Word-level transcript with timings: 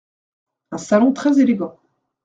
Un 0.71 0.79
salon 0.79 1.13
très 1.13 1.39
élégant. 1.39 1.77